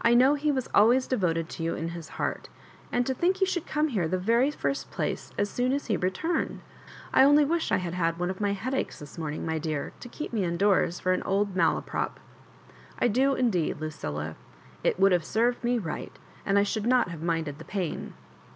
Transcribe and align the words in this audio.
I 0.00 0.14
know 0.14 0.34
he 0.34 0.52
was 0.52 0.68
always 0.72 1.08
devoted 1.08 1.48
to 1.48 1.64
you 1.64 1.74
in 1.74 1.88
his 1.88 2.08
heart; 2.22 2.48
and 2.92 3.04
to 3.04 3.12
think 3.12 3.38
he 3.38 3.44
should 3.46 3.66
come 3.66 3.88
here 3.88 4.06
the 4.06 4.16
very 4.16 4.52
first 4.52 4.92
place 4.92 5.32
as 5.36 5.50
soon 5.50 5.72
as 5.72 5.86
he 5.86 5.96
returned 5.96 6.60
1 7.10 7.10
I 7.14 7.24
only 7.24 7.44
wish 7.44 7.72
I 7.72 7.78
had 7.78 7.92
had 7.92 8.16
one 8.16 8.30
of 8.30 8.40
my 8.40 8.52
headaches 8.52 9.00
this 9.00 9.18
morning, 9.18 9.44
my 9.44 9.58
dear, 9.58 9.92
to 9.98 10.08
keep 10.08 10.32
me 10.32 10.44
indoors 10.44 11.00
for 11.00 11.12
an 11.12 11.24
old 11.24 11.56
Malaprop. 11.56 12.20
I 13.00 13.08
do 13.08 13.34
mdeed, 13.34 13.80
Lu 13.80 13.88
eilla. 13.88 14.36
It 14.84 15.00
would 15.00 15.10
have 15.10 15.24
served 15.24 15.64
me 15.64 15.78
right, 15.80 16.16
and 16.44 16.60
I 16.60 16.62
should 16.62 16.86
not 16.86 17.08
have 17.08 17.20
minded 17.24 17.58
the 17.58 17.64
pain.'' 17.64 18.14